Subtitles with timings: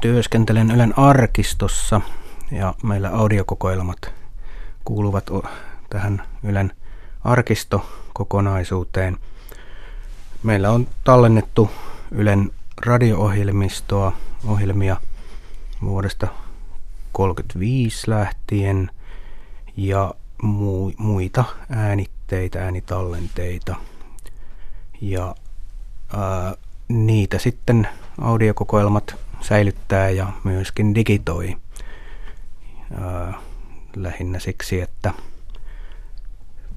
[0.00, 2.00] Työskentelen Ylen arkistossa
[2.50, 4.12] ja meillä audiokokoelmat
[4.84, 5.30] kuuluvat
[5.90, 6.72] tähän Ylen
[7.24, 9.16] arkistokokonaisuuteen.
[10.42, 11.70] Meillä on tallennettu
[12.10, 12.50] Ylen
[12.86, 14.12] radio-ohjelmistoa,
[14.46, 14.96] ohjelmia
[15.82, 18.90] vuodesta 1935 lähtien
[19.76, 20.14] ja
[20.98, 23.76] muita äänitteitä, äänitallenteita.
[25.00, 25.34] Ja
[26.16, 26.54] ää,
[26.88, 27.88] niitä sitten
[28.20, 31.56] audiokokoelmat säilyttää ja myöskin digitoi.
[33.96, 35.12] Lähinnä siksi, että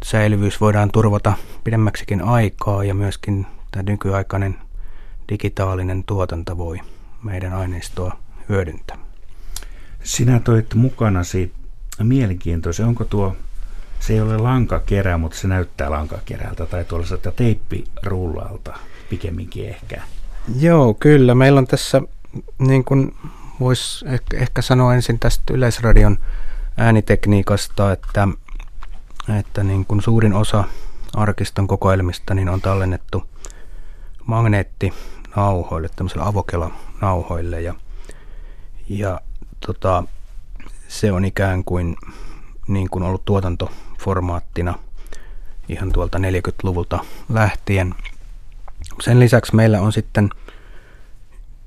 [0.06, 1.34] säilyvyys voidaan turvata
[1.64, 4.56] pidemmäksikin aikaa ja myöskin tämä nykyaikainen
[5.32, 6.80] digitaalinen tuotanto voi
[7.24, 8.18] meidän aineistoa
[8.50, 8.98] hyödyntää.
[10.04, 11.54] Sinä toit mukanasi
[12.04, 13.36] mielenkiintoisen, onko tuo,
[14.00, 18.78] se ei ole lankakerä, mutta se näyttää lankakerältä tai tuollaiselta teippirullalta
[19.10, 20.02] pikemminkin ehkä.
[20.60, 21.36] Joo, kyllä.
[21.36, 22.02] Meillä on tässä,
[22.60, 23.16] niin kuin
[23.60, 26.18] voisi ehkä, ehkä sanoa ensin tästä Yleisradion
[26.78, 28.28] äänitekniikasta, että,
[29.40, 30.64] että niin kuin suurin osa
[31.16, 33.24] arkiston kokoelmista niin on tallennettu
[34.26, 37.76] magneettinauhoille, tämmöisellä avokela-nauhoille ja,
[38.90, 39.22] ja
[39.66, 40.04] tota,
[40.88, 41.96] se on ikään kuin,
[42.68, 44.80] niin kuin ollut tuotantoformaattina
[45.70, 47.96] ihan tuolta 40-luvulta lähtien.
[49.02, 50.30] Sen lisäksi meillä on sitten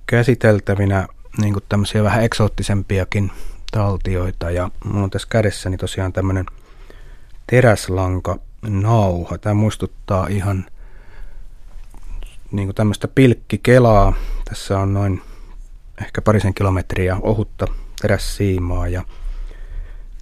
[0.06, 1.08] käsiteltävinä
[1.40, 3.30] niin kuin tämmöisiä vähän eksoottisempiakin
[3.72, 6.46] taltioita ja mulla on tässä kädessäni tosiaan tämmöinen
[7.46, 9.38] teräslanka nauha.
[9.38, 10.66] Tämä muistuttaa ihan
[12.52, 14.12] niin kuin tämmöistä pilkkikelaa.
[14.44, 15.22] Tässä on noin
[16.00, 17.66] ehkä parisen kilometriä ohutta
[18.00, 19.04] terässiimaa ja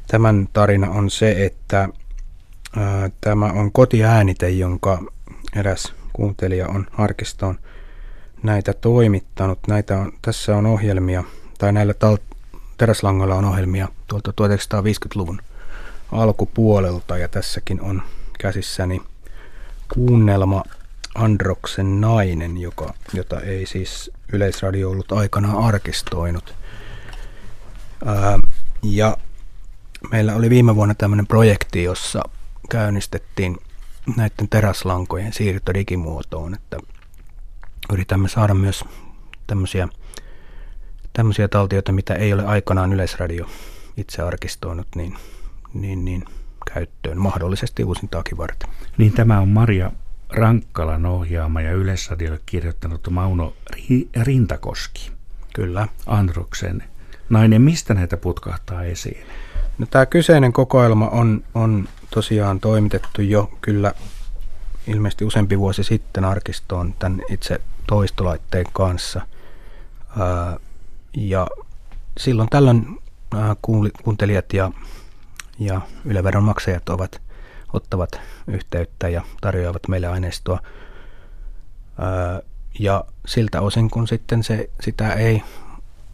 [0.07, 1.89] tämän tarina on se, että
[2.77, 5.03] ää, tämä on kotiäänite, jonka
[5.57, 7.59] eräs kuuntelija on arkistoon
[8.43, 9.59] näitä toimittanut.
[9.69, 11.25] Näitä on, tässä on ohjelmia,
[11.59, 12.37] tai näillä tal-
[12.79, 15.41] teräslangoilla on ohjelmia tuolta 1950-luvun
[16.13, 18.03] alkupuolelta, ja tässäkin on
[18.39, 19.03] käsissäni
[19.95, 20.63] kuunnelma
[21.15, 26.55] Androksen nainen, joka, jota ei siis Yleisradio ollut aikanaan arkistoinut.
[28.05, 28.39] Ää,
[28.83, 29.17] ja
[30.11, 32.23] meillä oli viime vuonna tämmöinen projekti, jossa
[32.71, 33.57] käynnistettiin
[34.17, 36.77] näiden teräslankojen siirto digimuotoon, että
[37.93, 38.85] yritämme saada myös
[39.47, 39.89] tämmöisiä,
[41.13, 43.47] tämmöisiä taltioita, mitä ei ole aikanaan Yleisradio
[43.97, 45.17] itse arkistoinut, niin,
[45.75, 46.25] niin, niin
[46.75, 48.71] käyttöön mahdollisesti uusintaakin varten.
[48.99, 49.93] Niin tämä on Maria
[50.29, 53.55] Rankkalan ohjaama ja Yleisradiolle kirjoittanut Mauno
[54.23, 55.13] Rintakoski.
[55.55, 55.89] Kyllä.
[56.07, 56.83] Androksen
[57.31, 57.63] nainen.
[57.63, 59.27] Mistä näitä putkahtaa esiin?
[59.79, 63.95] No, tämä kyseinen kokoelma on, on tosiaan toimitettu jo kyllä
[64.87, 69.21] ilmeisesti useampi vuosi sitten arkistoon tämän itse toistolaitteen kanssa.
[71.17, 71.47] Ja
[72.19, 72.99] silloin tällöin
[74.05, 74.71] kuuntelijat ja,
[75.59, 77.23] ja Ylevedon maksajat ovat,
[77.73, 80.61] ottavat yhteyttä ja tarjoavat meille aineistoa.
[82.79, 85.43] Ja siltä osin, kun sitten se, sitä ei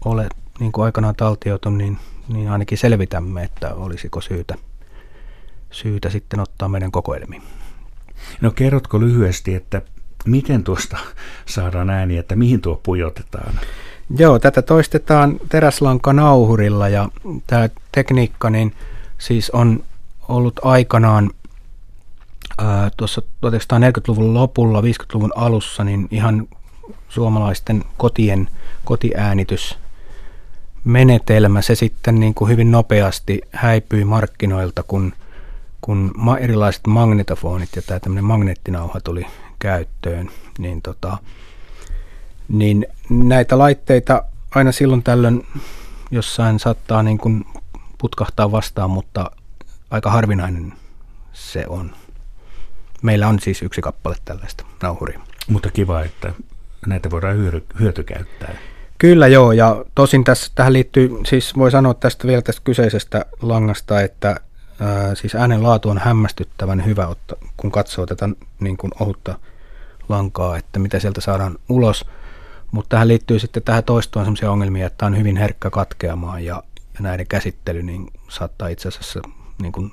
[0.05, 0.29] ole
[0.61, 1.99] niin kuin aikanaan taltioitu, niin,
[2.29, 4.55] niin ainakin selvitämme, että olisiko syytä,
[5.71, 7.43] syytä sitten ottaa meidän kokoelmiin.
[8.41, 9.83] No kerrotko lyhyesti, että
[10.27, 10.99] miten tuosta
[11.47, 13.55] saadaan ääni, että mihin tuo pujotetaan?
[14.19, 17.09] Joo, tätä toistetaan teräslankanauhurilla ja
[17.47, 18.75] tämä tekniikka niin
[19.19, 19.85] siis on
[20.29, 21.31] ollut aikanaan
[22.59, 26.49] ää, tuossa 1940-luvun lopulla, 50-luvun alussa, niin ihan
[27.09, 28.49] suomalaisten kotien
[28.85, 29.79] kotiäänitys
[30.85, 35.13] menetelmä, se sitten niin kuin hyvin nopeasti häipyi markkinoilta, kun,
[35.81, 39.27] kun erilaiset magnetofonit ja tämä tämmöinen magneettinauha tuli
[39.59, 41.19] käyttöön, niin, tota,
[42.49, 44.25] niin näitä laitteita
[44.55, 45.47] aina silloin tällöin
[46.11, 47.45] jossain saattaa niin kuin
[47.99, 49.31] putkahtaa vastaan, mutta
[49.91, 50.73] aika harvinainen
[51.33, 51.95] se on.
[53.03, 55.21] Meillä on siis yksi kappale tällaista nauhuria.
[55.49, 56.33] Mutta kiva, että
[56.87, 57.37] näitä voidaan
[57.81, 58.55] hyötykäyttää.
[58.99, 64.01] Kyllä joo, ja tosin tässä, tähän liittyy, siis voi sanoa tästä vielä tästä kyseisestä langasta,
[64.01, 64.41] että
[64.81, 68.29] ää, siis äänen laatu on hämmästyttävän hyvä, otta, kun katsoo tätä
[68.61, 69.39] niin kuin ohutta
[70.09, 72.05] lankaa, että mitä sieltä saadaan ulos.
[72.71, 76.63] Mutta tähän liittyy sitten tähän toistoon sellaisia ongelmia, että on hyvin herkkä katkeamaan ja,
[76.95, 79.21] ja näiden käsittely niin saattaa itse asiassa
[79.63, 79.93] niin kuin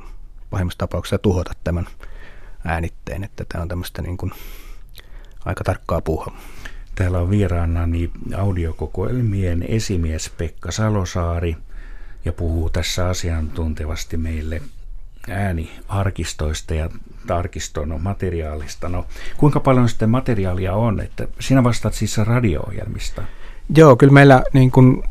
[0.50, 1.88] pahimmassa tapauksessa tuhota tämän
[2.65, 4.31] äänitteen, että tämä on tämmöistä niin kuin
[5.45, 6.33] aika tarkkaa puhua.
[6.95, 11.57] Täällä on vieraanani audiokokoelmien esimies Pekka Salosaari
[12.25, 14.62] ja puhuu tässä asiantuntevasti meille
[15.30, 16.90] ääniarkistoista ja
[17.30, 18.90] arkiston materiaalista.
[18.90, 19.06] No,
[19.38, 21.00] kuinka paljon sitten materiaalia on?
[21.00, 23.22] Että sinä vastaat siis radio-ohjelmista.
[23.75, 25.04] Joo, kyllä meillä niin kuin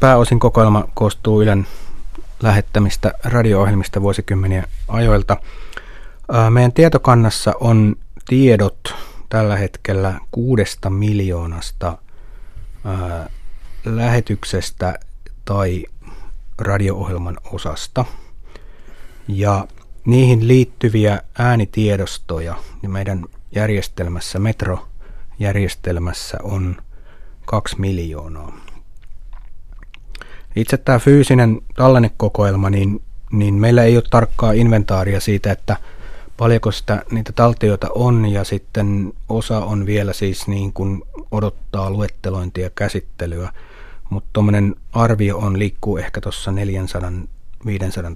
[0.00, 1.66] pääosin kokoelma koostuu Ylen
[2.42, 5.36] lähettämistä radio-ohjelmista vuosikymmenien ajoilta.
[6.50, 7.96] Meidän tietokannassa on
[8.28, 8.94] tiedot
[9.28, 11.98] tällä hetkellä kuudesta miljoonasta
[13.84, 14.98] lähetyksestä
[15.44, 15.84] tai
[16.58, 18.04] radio-ohjelman osasta.
[19.28, 19.66] Ja
[20.04, 23.24] niihin liittyviä äänitiedostoja niin meidän
[23.54, 26.76] järjestelmässä, metrojärjestelmässä on
[27.46, 28.52] kaksi miljoonaa.
[30.56, 35.76] Itse tämä fyysinen tallennekokoelma, niin, niin meillä ei ole tarkkaa inventaaria siitä, että
[36.36, 42.64] paljonko sitä niitä taltioita on ja sitten osa on vielä siis niin kuin odottaa luettelointia
[42.64, 43.52] ja käsittelyä,
[44.10, 46.54] mutta tuommoinen arvio on liikkuu ehkä tuossa 400-500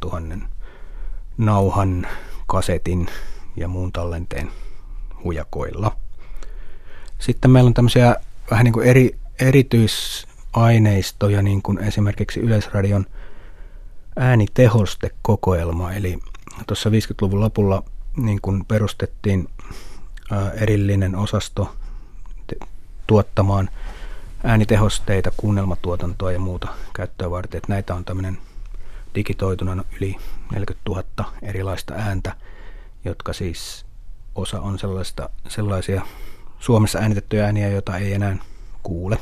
[0.04, 0.48] 000
[1.38, 2.06] nauhan,
[2.46, 3.08] kasetin
[3.56, 4.50] ja muun tallenteen
[5.24, 5.96] hujakoilla.
[7.18, 8.16] Sitten meillä on tämmöisiä
[8.50, 13.06] vähän niin kuin eri, erityisaineistoja, niin kuin esimerkiksi Yleisradion
[14.16, 15.92] äänitehostekokoelma.
[15.92, 16.18] Eli
[16.66, 17.82] tuossa 50-luvun lopulla
[18.16, 19.48] niin kuin perustettiin
[20.54, 21.76] erillinen osasto
[23.06, 23.70] tuottamaan
[24.44, 27.58] äänitehosteita, kuunnelmatuotantoa ja muuta käyttöä varten.
[27.58, 28.38] Että näitä on tämmöinen
[29.14, 30.16] digitoituna yli
[30.52, 32.36] 40 000 erilaista ääntä,
[33.04, 33.86] jotka siis
[34.34, 36.02] osa on sellaista, sellaisia
[36.58, 38.36] Suomessa äänitettyjä ääniä, joita ei enää
[38.82, 39.18] kuule.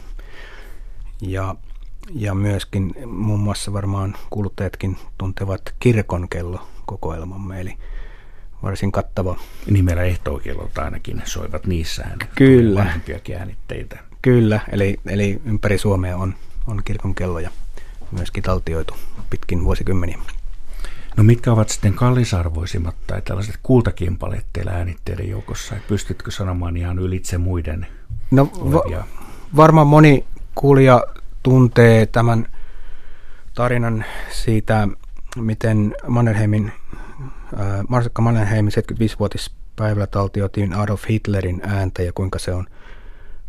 [1.21, 1.55] Ja,
[2.15, 7.79] ja myöskin muun muassa varmaan kuluttajatkin tuntevat kirkonkello kokoelmamme, eli
[8.63, 9.37] varsin kattava.
[9.71, 12.07] Nimellä ehtookellot ainakin soivat niissä.
[12.35, 12.81] Kyllä.
[12.81, 13.99] Vanhempiakin äänitteitä.
[14.23, 16.35] Kyllä, eli, eli ympäri Suomea on,
[16.67, 17.51] on kirkonkelloja
[18.13, 18.95] myöskin taltioitu
[19.31, 20.19] pitkin vuosikymmeniä.
[21.17, 25.75] No mitkä ovat sitten kallisarvoisimmat tai tällaiset kultakimpaleet teillä äänitteiden joukossa?
[25.89, 27.87] Pystytkö sanomaan ihan ylitse muiden
[28.31, 29.05] No va-
[29.57, 30.25] varmaan moni
[30.55, 31.05] kuulija
[31.43, 32.49] tuntee tämän
[33.55, 34.89] tarinan siitä,
[35.37, 36.73] miten Mannerheimin,
[37.61, 42.67] äh, Marsekka Mannerheimin 75-vuotispäivällä taltioitiin Adolf Hitlerin ääntä ja kuinka se on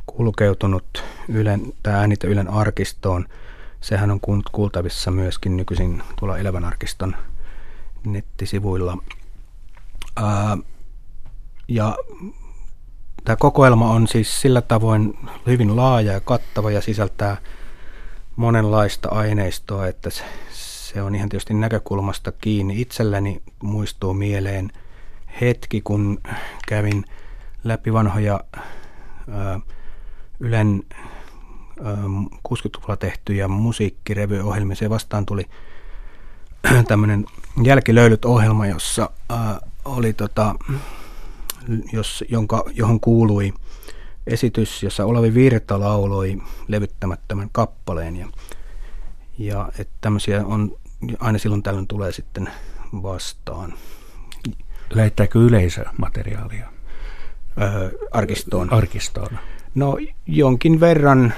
[0.05, 3.25] kulkeutunut Ylen, tämä äänite Ylen arkistoon.
[3.81, 4.19] Sehän on
[4.51, 7.15] kuultavissa myöskin nykyisin tuolla Elävän arkiston
[8.05, 8.97] nettisivuilla.
[10.15, 10.57] Ää,
[11.67, 11.97] ja
[13.23, 17.37] tämä kokoelma on siis sillä tavoin hyvin laaja ja kattava ja sisältää
[18.35, 20.09] monenlaista aineistoa, että
[20.51, 22.81] se on ihan tietysti näkökulmasta kiinni.
[22.81, 24.71] Itselleni muistuu mieleen
[25.41, 26.19] hetki, kun
[26.67, 27.05] kävin
[27.63, 28.39] läpi vanhoja
[29.31, 29.59] ää,
[30.39, 30.83] Ylen
[32.47, 34.75] 60-luvulla tehtyjä musiikkirevyohjelmia.
[34.75, 35.45] Se vastaan tuli
[36.87, 37.25] tämmöinen
[37.63, 40.55] jälkilöylyt ohjelma, jossa ää, oli tota,
[41.93, 43.53] jos, jonka, johon kuului
[44.27, 46.37] esitys, jossa Olavi Virta lauloi
[46.67, 48.15] levyttämättömän kappaleen.
[48.15, 48.27] Ja,
[49.37, 50.77] ja että tämmöisiä on,
[51.19, 52.49] aina silloin tällöin tulee sitten
[52.93, 53.73] vastaan.
[54.89, 56.69] Lähettääkö yleisö materiaalia?
[57.61, 58.73] Öö, arkistoon.
[58.73, 59.37] Arkistoon.
[59.75, 61.33] No jonkin verran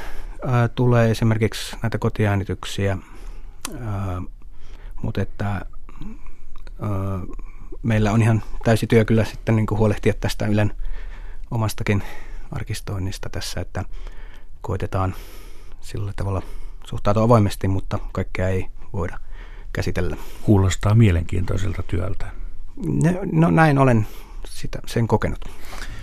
[0.75, 2.97] tulee esimerkiksi näitä kotiäänityksiä,
[5.03, 5.65] mutta että
[7.83, 10.73] meillä on ihan täysi työ kyllä sitten niin kuin huolehtia tästä Ylen
[11.51, 12.03] omastakin
[12.51, 13.85] arkistoinnista tässä, että
[14.61, 15.15] koitetaan
[15.81, 16.41] sillä tavalla
[16.85, 19.19] suhtautua avoimesti, mutta kaikkea ei voida
[19.73, 20.17] käsitellä.
[20.41, 22.31] Kuulostaa mielenkiintoiselta työltä.
[23.03, 24.07] No, no näin olen
[24.45, 25.39] sitä, sen kokenut.